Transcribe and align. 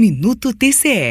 Minuto 0.00 0.54
TCE. 0.54 1.10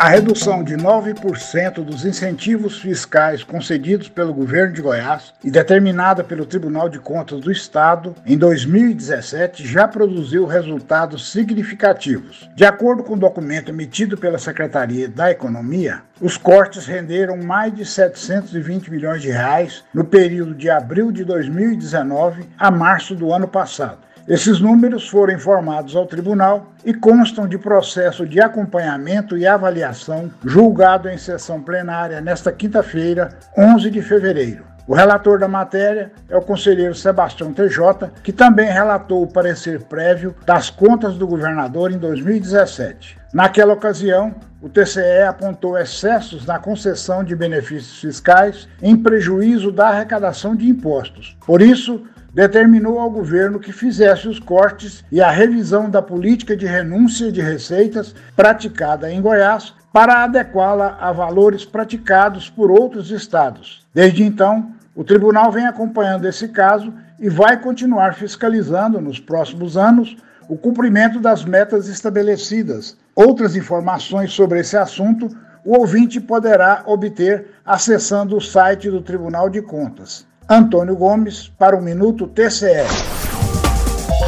A 0.00 0.08
redução 0.08 0.64
de 0.64 0.74
9% 0.74 1.84
dos 1.84 2.04
incentivos 2.04 2.80
fiscais 2.80 3.44
concedidos 3.44 4.08
pelo 4.08 4.34
governo 4.34 4.74
de 4.74 4.82
Goiás 4.82 5.32
e 5.44 5.52
determinada 5.52 6.24
pelo 6.24 6.44
Tribunal 6.44 6.88
de 6.88 6.98
Contas 6.98 7.42
do 7.42 7.52
Estado 7.52 8.12
em 8.26 8.36
2017 8.36 9.64
já 9.64 9.86
produziu 9.86 10.46
resultados 10.46 11.30
significativos. 11.30 12.50
De 12.56 12.64
acordo 12.64 13.04
com 13.04 13.14
o 13.14 13.16
documento 13.18 13.68
emitido 13.68 14.18
pela 14.18 14.36
Secretaria 14.36 15.08
da 15.08 15.30
Economia, 15.30 16.02
os 16.20 16.36
cortes 16.36 16.86
renderam 16.86 17.36
mais 17.36 17.72
de 17.72 17.86
720 17.86 18.90
milhões 18.90 19.22
de 19.22 19.30
reais 19.30 19.84
no 19.94 20.02
período 20.02 20.56
de 20.56 20.68
abril 20.68 21.12
de 21.12 21.24
2019 21.24 22.42
a 22.58 22.68
março 22.68 23.14
do 23.14 23.32
ano 23.32 23.46
passado 23.46 23.98
esses 24.26 24.58
números 24.58 25.06
foram 25.06 25.34
informados 25.34 25.94
ao 25.94 26.06
tribunal 26.06 26.72
e 26.82 26.94
constam 26.94 27.46
de 27.46 27.58
processo 27.58 28.26
de 28.26 28.40
acompanhamento 28.40 29.36
e 29.36 29.46
avaliação 29.46 30.30
julgado 30.42 31.10
em 31.10 31.18
sessão 31.18 31.60
plenária 31.60 32.22
nesta 32.22 32.50
quinta-feira, 32.50 33.28
11 33.56 33.90
de 33.90 34.00
fevereiro. 34.00 34.64
O 34.86 34.94
relator 34.94 35.38
da 35.38 35.48
matéria 35.48 36.12
é 36.28 36.36
o 36.36 36.42
conselheiro 36.42 36.94
Sebastião 36.94 37.52
TJ, 37.52 38.10
que 38.22 38.32
também 38.32 38.70
relatou 38.70 39.22
o 39.22 39.30
parecer 39.30 39.82
prévio 39.82 40.34
das 40.44 40.68
contas 40.68 41.16
do 41.16 41.26
governador 41.26 41.90
em 41.90 41.98
2017. 41.98 43.18
Naquela 43.32 43.72
ocasião, 43.74 44.34
o 44.60 44.68
TCE 44.68 45.22
apontou 45.26 45.78
excessos 45.78 46.46
na 46.46 46.58
concessão 46.58 47.24
de 47.24 47.34
benefícios 47.34 47.98
fiscais 47.98 48.68
em 48.82 48.96
prejuízo 48.96 49.70
da 49.72 49.88
arrecadação 49.88 50.54
de 50.54 50.68
impostos. 50.68 51.36
Por 51.46 51.60
isso, 51.60 52.06
determinou 52.34 52.98
ao 52.98 53.10
governo 53.10 53.60
que 53.60 53.72
fizesse 53.72 54.26
os 54.26 54.40
cortes 54.40 55.04
e 55.10 55.22
a 55.22 55.30
revisão 55.30 55.88
da 55.88 56.02
política 56.02 56.56
de 56.56 56.66
renúncia 56.66 57.30
de 57.30 57.40
receitas 57.40 58.14
praticada 58.34 59.10
em 59.10 59.22
Goiás 59.22 59.72
para 59.92 60.24
adequá-la 60.24 60.98
a 61.00 61.12
valores 61.12 61.64
praticados 61.64 62.50
por 62.50 62.70
outros 62.70 63.12
estados. 63.12 63.86
Desde 63.94 64.24
então, 64.24 64.72
o 64.94 65.04
tribunal 65.04 65.52
vem 65.52 65.66
acompanhando 65.66 66.26
esse 66.26 66.48
caso 66.48 66.92
e 67.20 67.28
vai 67.28 67.60
continuar 67.60 68.14
fiscalizando 68.14 69.00
nos 69.00 69.20
próximos 69.20 69.76
anos 69.76 70.16
o 70.48 70.56
cumprimento 70.56 71.20
das 71.20 71.44
metas 71.44 71.88
estabelecidas. 71.88 72.96
Outras 73.14 73.54
informações 73.54 74.32
sobre 74.32 74.58
esse 74.58 74.76
assunto 74.76 75.28
o 75.64 75.78
ouvinte 75.78 76.20
poderá 76.20 76.82
obter 76.86 77.46
acessando 77.64 78.36
o 78.36 78.40
site 78.40 78.90
do 78.90 79.00
Tribunal 79.00 79.48
de 79.48 79.62
Contas. 79.62 80.26
Antônio 80.48 80.94
Gomes 80.94 81.50
para 81.58 81.74
o 81.74 81.82
Minuto 81.82 82.26
TCE. 82.26 82.84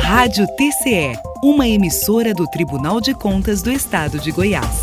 Rádio 0.00 0.46
TCE, 0.56 1.12
uma 1.44 1.68
emissora 1.68 2.32
do 2.32 2.46
Tribunal 2.46 3.02
de 3.02 3.12
Contas 3.12 3.60
do 3.60 3.70
Estado 3.70 4.18
de 4.18 4.30
Goiás. 4.30 4.82